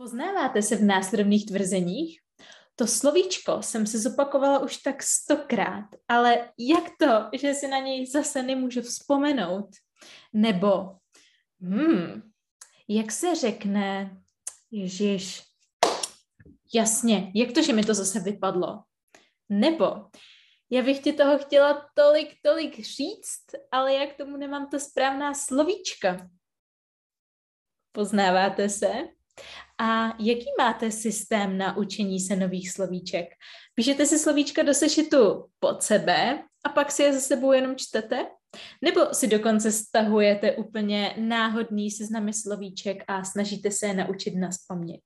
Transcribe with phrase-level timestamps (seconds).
[0.00, 2.20] Poznáváte se v následovných tvrzeních?
[2.76, 8.06] To slovíčko jsem si zopakovala už tak stokrát, ale jak to, že si na něj
[8.06, 9.68] zase nemůžu vzpomenout?
[10.32, 10.96] Nebo,
[11.60, 12.30] hmm,
[12.88, 14.16] jak se řekne,
[14.70, 15.42] Ježíš,
[16.74, 18.82] jasně, jak to, že mi to zase vypadlo?
[19.48, 20.06] Nebo,
[20.70, 26.30] já bych ti toho chtěla tolik, tolik říct, ale jak tomu nemám to správná slovíčka?
[27.92, 28.92] Poznáváte se?
[29.80, 33.26] A jaký máte systém na učení se nových slovíček?
[33.74, 38.26] Píšete si slovíčka do sešitu pod sebe a pak si je za sebou jenom čtete?
[38.82, 45.00] Nebo si dokonce stahujete úplně náhodný seznamy slovíček a snažíte se je naučit na spaměť?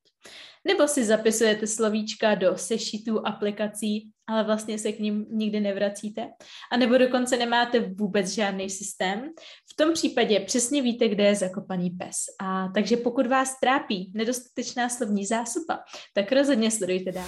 [0.67, 6.27] Nebo si zapisujete slovíčka do sešitů aplikací, ale vlastně se k ním nikdy nevracíte?
[6.71, 9.29] A nebo dokonce nemáte vůbec žádný systém?
[9.73, 12.15] V tom případě přesně víte, kde je zakopaný pes.
[12.41, 15.79] A takže pokud vás trápí nedostatečná slovní zásoba,
[16.13, 17.27] tak rozhodně sledujte dál.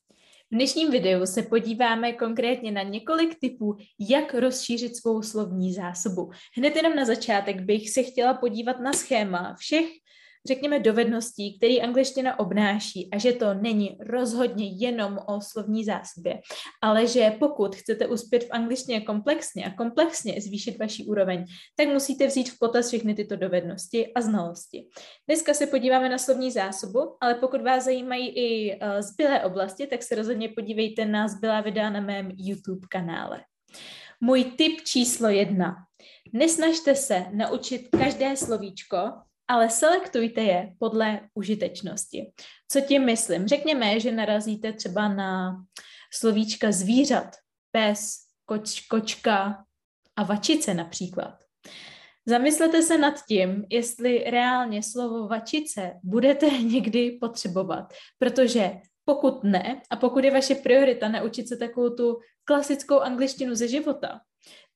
[0.51, 6.31] V dnešním videu se podíváme konkrétně na několik typů, jak rozšířit svou slovní zásobu.
[6.57, 9.85] Hned jenom na začátek bych se chtěla podívat na schéma všech
[10.47, 16.41] řekněme, dovedností, který angličtina obnáší a že to není rozhodně jenom o slovní zásobě,
[16.81, 21.45] ale že pokud chcete uspět v angličtině komplexně a komplexně zvýšit vaši úroveň,
[21.75, 24.87] tak musíte vzít v potaz všechny tyto dovednosti a znalosti.
[25.27, 30.03] Dneska se podíváme na slovní zásobu, ale pokud vás zajímají i uh, zbylé oblasti, tak
[30.03, 33.43] se rozhodně podívejte na zbylá videa na mém YouTube kanále.
[34.21, 35.75] Můj tip číslo jedna.
[36.33, 38.97] Nesnažte se naučit každé slovíčko,
[39.51, 42.31] ale selektujte je podle užitečnosti.
[42.71, 43.47] Co tím myslím?
[43.47, 45.63] Řekněme, že narazíte třeba na
[46.13, 47.35] slovíčka zvířat,
[47.71, 49.63] pes, koč, kočka
[50.15, 51.43] a vačice například.
[52.25, 58.71] Zamyslete se nad tím, jestli reálně slovo vačice budete někdy potřebovat, protože
[59.05, 64.21] pokud ne, a pokud je vaše priorita naučit se takovou tu klasickou angličtinu ze života,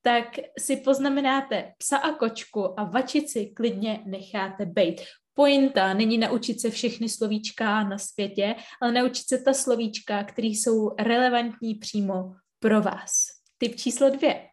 [0.06, 5.00] tak si poznamenáte psa a kočku a vačici klidně necháte bejt.
[5.34, 10.90] Pointa není naučit se všechny slovíčka na světě, ale naučit se ta slovíčka, které jsou
[10.98, 13.10] relevantní přímo pro vás.
[13.58, 14.48] Typ číslo dvě.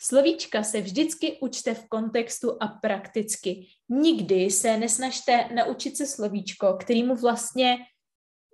[0.00, 3.66] Slovíčka se vždycky učte v kontextu a prakticky.
[3.88, 7.76] Nikdy se nesnažte naučit se slovíčko, kterýmu vlastně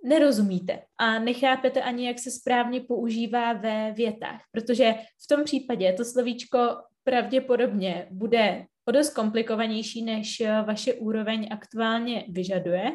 [0.03, 6.05] nerozumíte a nechápete ani, jak se správně používá ve větách, protože v tom případě to
[6.05, 6.57] slovíčko
[7.03, 12.91] pravděpodobně bude o dost komplikovanější, než eh, vaše úroveň aktuálně vyžaduje.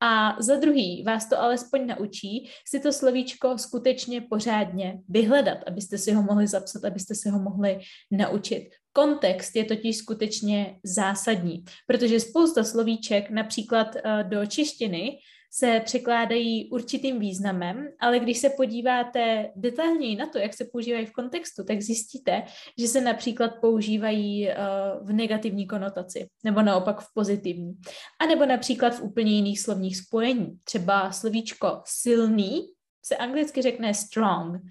[0.00, 6.12] A za druhý vás to alespoň naučí si to slovíčko skutečně pořádně vyhledat, abyste si
[6.12, 7.80] ho mohli zapsat, abyste se ho mohli
[8.10, 8.70] naučit.
[8.92, 15.18] Kontext je totiž skutečně zásadní, protože spousta slovíček například eh, do češtiny
[15.54, 21.12] se překládají určitým významem, ale když se podíváte detailněji na to, jak se používají v
[21.12, 22.42] kontextu, tak zjistíte,
[22.78, 27.72] že se například používají uh, v negativní konotaci, nebo naopak v pozitivní.
[28.20, 30.58] A nebo například v úplně jiných slovních spojení.
[30.64, 32.66] Třeba slovíčko silný
[33.04, 34.62] se anglicky řekne strong.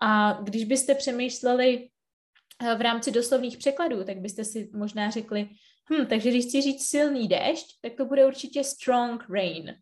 [0.00, 1.88] A když byste přemýšleli
[2.62, 5.48] eh, v rámci doslovných překladů, tak byste si možná řekli,
[5.92, 9.76] hm, takže když chci říct silný déšť, tak to bude určitě strong rain.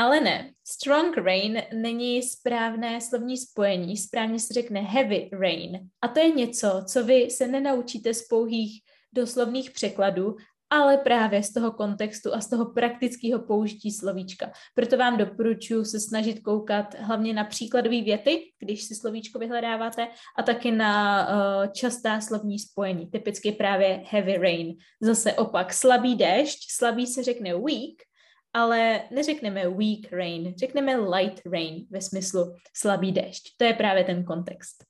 [0.00, 5.88] Ale ne, strong rain není správné slovní spojení, správně se řekne heavy rain.
[6.02, 8.82] A to je něco, co vy se nenaučíte z pouhých
[9.12, 10.36] doslovných překladů,
[10.70, 14.52] ale právě z toho kontextu a z toho praktického použití slovíčka.
[14.74, 20.08] Proto vám doporučuji se snažit koukat hlavně na příkladové věty, když si slovíčko vyhledáváte,
[20.38, 24.76] a taky na uh, častá slovní spojení, typicky právě heavy rain.
[25.00, 28.09] Zase opak, slabý déšť, slabý se řekne weak,
[28.52, 33.56] ale neřekneme weak rain, řekneme light rain ve smyslu slabý déšť.
[33.56, 34.84] To je právě ten kontext.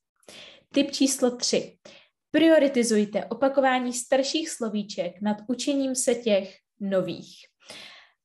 [0.74, 1.76] Typ číslo tři.
[2.30, 7.36] Prioritizujte opakování starších slovíček nad učením se těch nových.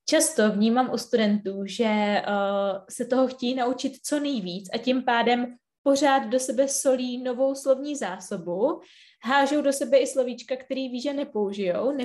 [0.10, 5.56] Často vnímám u studentů, že uh, se toho chtějí naučit co nejvíc a tím pádem
[5.86, 8.82] pořád do sebe solí novou slovní zásobu,
[9.24, 11.98] hážou do sebe i slovíčka, který ví, že nepoužijou,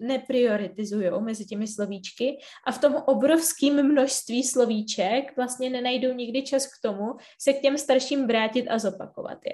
[0.00, 6.82] neprioritizují mezi těmi slovíčky a v tom obrovském množství slovíček vlastně nenajdou nikdy čas k
[6.82, 9.52] tomu se k těm starším vrátit a zopakovat je.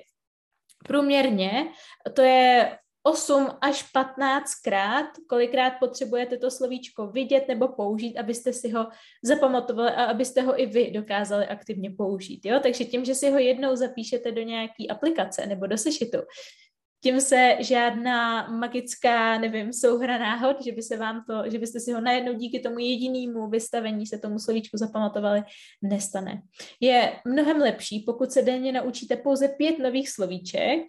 [0.84, 1.68] Průměrně
[2.14, 8.70] to je 8 až 15 krát, kolikrát potřebujete to slovíčko vidět nebo použít, abyste si
[8.70, 8.86] ho
[9.22, 12.40] zapamatovali a abyste ho i vy dokázali aktivně použít.
[12.44, 12.60] Jo?
[12.62, 16.18] Takže tím, že si ho jednou zapíšete do nějaké aplikace nebo do sešitu,
[17.02, 21.92] tím se žádná magická, nevím, souhra náhod, že by se vám to, že byste si
[21.92, 25.42] ho najednou díky tomu jedinému vystavení se tomu slovíčku zapamatovali,
[25.82, 26.42] nestane.
[26.80, 30.82] Je mnohem lepší, pokud se denně naučíte pouze pět nových slovíček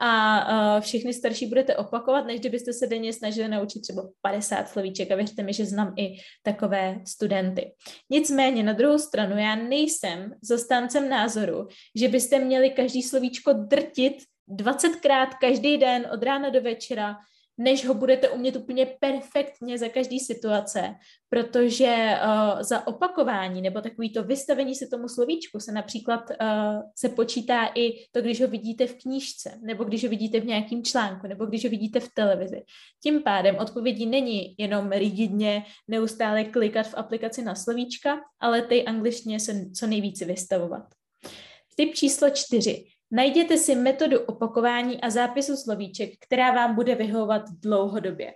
[0.00, 0.40] a
[0.76, 5.16] uh, všechny starší budete opakovat, než kdybyste se denně snažili naučit třeba 50 slovíček a
[5.16, 7.72] věřte mi, že znám i takové studenty.
[8.10, 14.16] Nicméně na druhou stranu já nejsem zastáncem názoru, že byste měli každý slovíčko drtit
[14.48, 17.16] 20krát každý den od rána do večera,
[17.58, 20.94] než ho budete umět úplně perfektně za každý situace,
[21.28, 27.08] protože uh, za opakování nebo takový to vystavení se tomu slovíčku se například uh, se
[27.08, 31.26] počítá i to, když ho vidíte v knížce, nebo když ho vidíte v nějakém článku,
[31.26, 32.62] nebo když ho vidíte v televizi.
[33.02, 39.40] Tím pádem odpovědí není jenom rigidně neustále klikat v aplikaci na slovíčka, ale té angličtině
[39.40, 40.82] se co nejvíce vystavovat.
[41.76, 42.84] Tip číslo čtyři.
[43.10, 48.32] Najděte si metodu opakování a zápisu slovíček, která vám bude vyhovovat dlouhodobě.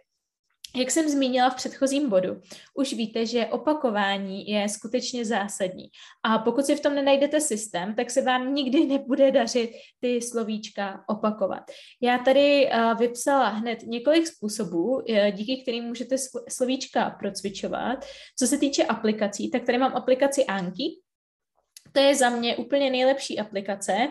[0.77, 2.41] Jak jsem zmínila v předchozím bodu,
[2.75, 5.85] už víte, že opakování je skutečně zásadní.
[6.23, 9.71] A pokud si v tom nenajdete systém, tak se vám nikdy nebude dařit
[10.01, 11.63] ty slovíčka opakovat.
[12.03, 16.17] Já tady uh, vypsala hned několik způsobů, uh, díky kterým můžete
[16.49, 18.05] slovíčka procvičovat.
[18.39, 20.85] Co se týče aplikací, tak tady mám aplikaci Anki,
[21.93, 24.09] to je za mě úplně nejlepší aplikace,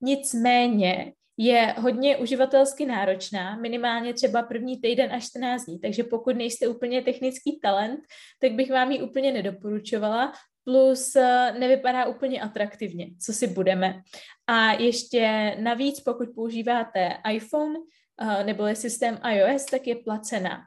[0.00, 6.68] nicméně je hodně uživatelsky náročná, minimálně třeba první týden až 14 dní, takže pokud nejste
[6.68, 8.00] úplně technický talent,
[8.40, 10.32] tak bych vám ji úplně nedoporučovala,
[10.64, 14.00] plus eh, nevypadá úplně atraktivně, co si budeme.
[14.46, 17.78] A ještě navíc, pokud používáte iPhone
[18.20, 20.60] eh, nebo je systém iOS, tak je placená.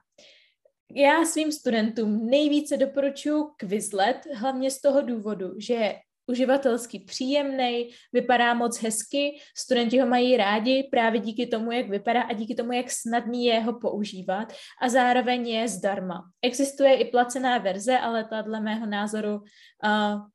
[0.95, 5.95] Já svým studentům nejvíce doporučuji Quizlet, hlavně z toho důvodu, že
[6.27, 12.33] uživatelsky příjemný, vypadá moc hezky, studenti ho mají rádi právě díky tomu, jak vypadá a
[12.33, 16.23] díky tomu, jak snadný je ho používat a zároveň je zdarma.
[16.41, 19.41] Existuje i placená verze, ale ta dle mého názoru uh,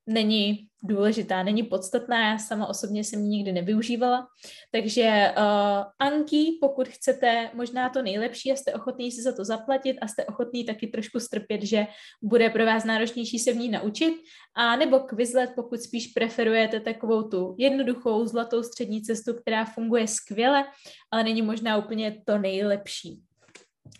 [0.07, 4.29] není důležitá, není podstatná, já sama osobně jsem ji nikdy nevyužívala.
[4.73, 9.99] Takže uh, Anki, pokud chcete možná to nejlepší a jste ochotný si za to zaplatit
[10.01, 11.87] a jste ochotný taky trošku strpět, že
[12.23, 14.15] bude pro vás náročnější se v ní naučit,
[14.55, 20.65] a nebo Quizlet, pokud spíš preferujete takovou tu jednoduchou zlatou střední cestu, která funguje skvěle,
[21.11, 23.23] ale není možná úplně to nejlepší.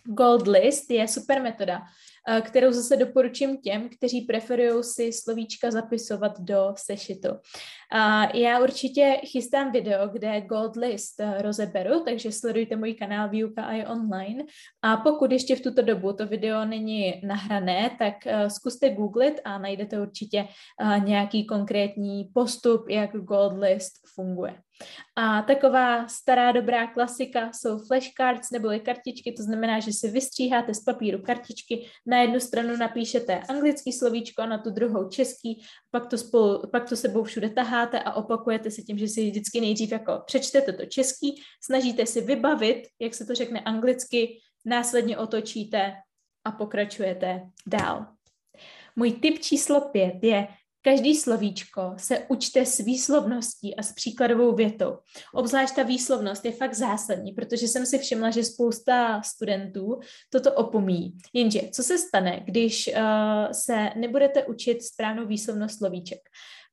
[0.03, 1.81] Gold List je super metoda,
[2.41, 7.29] kterou zase doporučím těm, kteří preferují si slovíčka zapisovat do sešitu.
[8.33, 13.87] Já určitě chystám video, kde Gold List eh, rozeberu, takže sledujte můj kanál Výuka je
[13.87, 14.43] online.
[14.81, 19.57] A pokud ještě v tuto dobu to video není nahrané, tak eh, zkuste googlit a
[19.57, 20.47] najdete určitě
[21.03, 24.55] nějaký konkrétní postup, jak Gold List funguje.
[25.15, 30.83] A taková stará dobrá klasika jsou flashcards neboli kartičky, to znamená, že si vystříháte z
[30.83, 36.61] papíru kartičky, na jednu stranu napíšete anglický slovíčko, na tu druhou český, pak to, spolu,
[36.71, 40.73] pak to sebou všude taháte a opakujete si tím, že si vždycky nejdřív jako přečtete
[40.73, 45.93] to český, snažíte si vybavit, jak se to řekne anglicky, následně otočíte
[46.45, 48.07] a pokračujete dál.
[48.95, 50.47] Můj tip číslo pět je
[50.83, 54.97] Každý slovíčko se učte s výslovností a s příkladovou větou.
[55.33, 61.17] Obzvlášť ta výslovnost je fakt zásadní, protože jsem si všimla, že spousta studentů toto opomíjí.
[61.33, 66.19] Jenže, co se stane, když uh, se nebudete učit správnou výslovnost slovíček?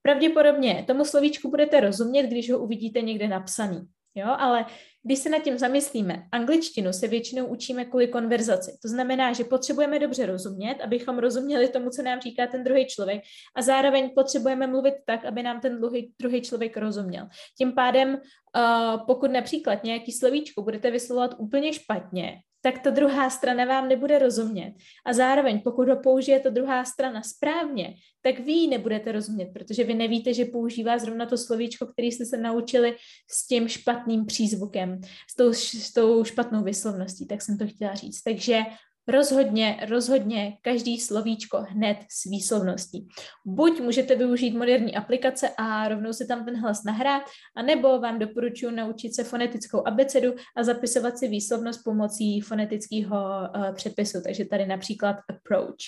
[0.02, 3.80] Pravděpodobně tomu slovíčku budete rozumět, když ho uvidíte někde napsaný.
[4.14, 4.66] Jo, ale
[5.02, 8.78] když se nad tím zamyslíme, angličtinu se většinou učíme kvůli konverzaci.
[8.82, 13.22] To znamená, že potřebujeme dobře rozumět, abychom rozuměli tomu, co nám říká ten druhý člověk
[13.56, 17.28] a zároveň potřebujeme mluvit tak, aby nám ten druhý, druhý člověk rozuměl.
[17.58, 23.64] Tím pádem, uh, pokud například nějaký slovíčko budete vyslovovat úplně špatně, tak ta druhá strana
[23.64, 24.74] vám nebude rozumět.
[25.06, 29.84] A zároveň, pokud ho použije ta druhá strana správně, tak vy ji nebudete rozumět, protože
[29.84, 32.96] vy nevíte, že používá zrovna to slovíčko, který jste se naučili
[33.30, 35.00] s tím špatným přízvukem,
[35.30, 38.22] s tou, s tou špatnou vyslovností, tak jsem to chtěla říct.
[38.22, 38.62] Takže
[39.08, 43.08] rozhodně, rozhodně každý slovíčko hned s výslovností.
[43.46, 47.22] Buď můžete využít moderní aplikace a rovnou si tam ten hlas nahrát,
[47.56, 54.18] anebo vám doporučuji naučit se fonetickou abecedu a zapisovat si výslovnost pomocí fonetického uh, předpisu.
[54.24, 55.84] Takže tady například approach,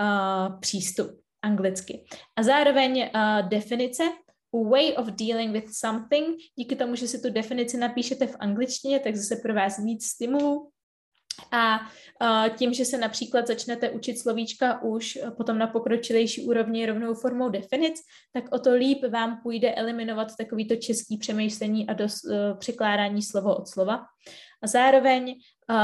[0.00, 1.10] uh, přístup
[1.42, 2.04] anglicky.
[2.36, 4.02] A zároveň uh, definice,
[4.70, 9.16] way of dealing with something, díky tomu, že si tu definici napíšete v angličtině, tak
[9.16, 10.70] zase pro vás víc stimulů
[11.52, 11.80] a
[12.56, 18.00] tím, že se například začnete učit slovíčka už potom na pokročilejší úrovni rovnou formou definic,
[18.32, 23.56] tak o to líp vám půjde eliminovat takovýto český přemýšlení a dos, uh, překládání slovo
[23.56, 24.04] od slova.
[24.62, 25.76] A zároveň uh,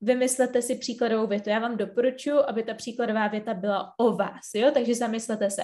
[0.00, 1.50] vymyslete si příkladovou větu.
[1.50, 4.70] Já vám doporučuji, aby ta příkladová věta byla o vás, jo?
[4.74, 5.62] takže zamyslete se,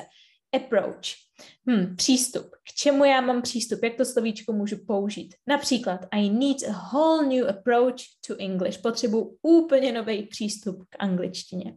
[0.53, 1.27] approach.
[1.69, 2.51] Hmm, přístup.
[2.51, 3.83] K čemu já mám přístup?
[3.83, 5.35] Jak to slovíčko můžu použít?
[5.47, 8.79] Například, I need a whole new approach to English.
[8.83, 11.75] Potřebuji úplně nový přístup k angličtině.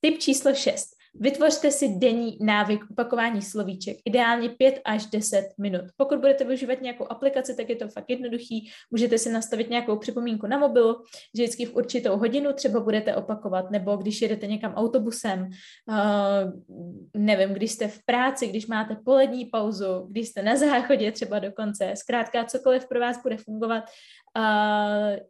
[0.00, 1.01] Tip číslo 6.
[1.14, 5.82] Vytvořte si denní návyk opakování slovíček, ideálně 5 až 10 minut.
[5.96, 8.70] Pokud budete využívat nějakou aplikaci, tak je to fakt jednoduchý.
[8.90, 10.96] Můžete si nastavit nějakou připomínku na mobilu,
[11.36, 15.48] že vždycky v určitou hodinu třeba budete opakovat, nebo když jedete někam autobusem,
[15.88, 16.60] uh,
[17.16, 21.92] nevím, když jste v práci, když máte polední pauzu, když jste na záchodě třeba dokonce,
[21.96, 23.84] zkrátka cokoliv pro vás bude fungovat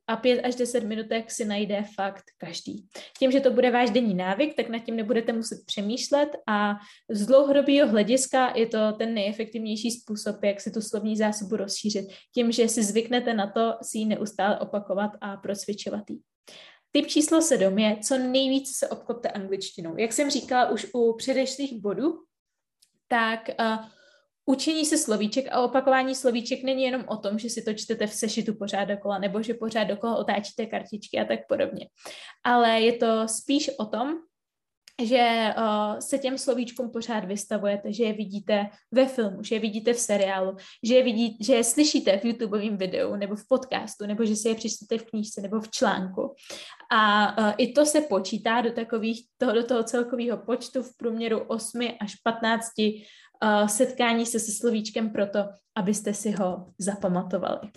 [0.06, 2.86] a pět až deset minutek si najde fakt každý.
[3.18, 6.74] Tím, že to bude váš denní návyk, tak nad tím nebudete muset přemýšlet a
[7.10, 12.06] z dlouhodobého hlediska je to ten nejefektivnější způsob, jak si tu slovní zásobu rozšířit.
[12.34, 16.20] Tím, že si zvyknete na to si ji neustále opakovat a procvičovat jí.
[16.92, 19.96] Typ číslo sedm je, co nejvíc se obklopte angličtinou.
[19.96, 22.12] Jak jsem říkala už u předešlých bodů,
[23.08, 23.84] tak uh,
[24.44, 28.14] Učení se slovíček a opakování slovíček není jenom o tom, že si to čtete v
[28.14, 31.86] sešitu pořád dokola, nebo že pořád dokola otáčíte kartičky a tak podobně.
[32.44, 34.14] Ale je to spíš o tom,
[35.06, 39.92] že uh, se těm slovíčkům pořád vystavujete, že je vidíte ve filmu, že je vidíte
[39.92, 44.24] v seriálu, že je, vidí, že je slyšíte v YouTubeovém videu nebo v podcastu, nebo
[44.24, 46.34] že si je přečtete v knížce nebo v článku.
[46.90, 51.38] A uh, i to se počítá do takových, toho, do toho celkového počtu v průměru
[51.38, 55.38] 8 až 15 uh, setkání se se slovíčkem proto,
[55.76, 57.70] abyste si ho zapamatovali.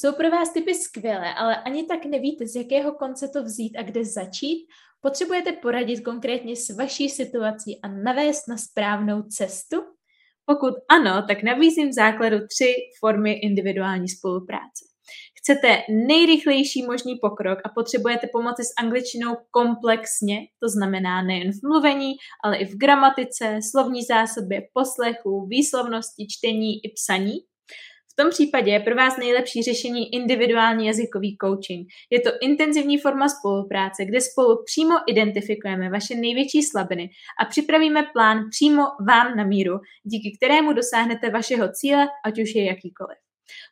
[0.00, 3.82] Jsou pro vás typy skvělé, ale ani tak nevíte, z jakého konce to vzít a
[3.82, 4.66] kde začít.
[5.00, 9.76] Potřebujete poradit konkrétně s vaší situací a navést na správnou cestu?
[10.46, 14.84] Pokud ano, tak nabízím v základu tři formy individuální spolupráce.
[15.38, 22.12] Chcete nejrychlejší možný pokrok a potřebujete pomoci s angličtinou komplexně, to znamená nejen v mluvení,
[22.44, 27.34] ale i v gramatice, slovní zásobě, poslechu, výslovnosti, čtení i psaní,
[28.20, 31.88] tom případě je pro vás nejlepší řešení individuální jazykový coaching.
[32.10, 37.10] Je to intenzivní forma spolupráce, kde spolu přímo identifikujeme vaše největší slabiny
[37.40, 42.64] a připravíme plán přímo vám na míru, díky kterému dosáhnete vašeho cíle, ať už je
[42.64, 43.27] jakýkoliv.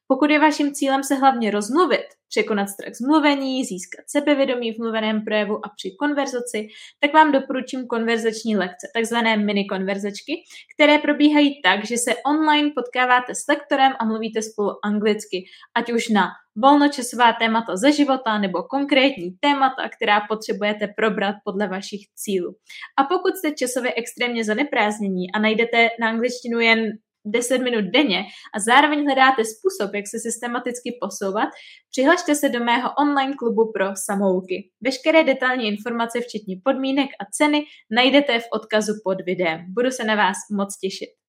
[0.09, 5.25] Pokud je vaším cílem se hlavně rozmluvit, překonat strach z mluvení, získat sebevědomí v mluveném
[5.25, 6.69] projevu a při konverzaci,
[7.01, 10.33] tak vám doporučím konverzační lekce, takzvané mini konverzačky,
[10.75, 15.45] které probíhají tak, že se online potkáváte s lektorem a mluvíte spolu anglicky,
[15.77, 22.01] ať už na volnočasová témata ze života nebo konkrétní témata, která potřebujete probrat podle vašich
[22.15, 22.55] cílů.
[22.99, 26.79] A pokud jste časově extrémně zaneprázdnění a najdete na angličtinu jen
[27.27, 31.49] 10 minut denně a zároveň hledáte způsob, jak se systematicky posouvat,
[31.91, 34.71] přihlašte se do mého online klubu pro samouky.
[34.85, 39.59] Veškeré detailní informace, včetně podmínek a ceny, najdete v odkazu pod videem.
[39.69, 41.26] Budu se na vás moc těšit.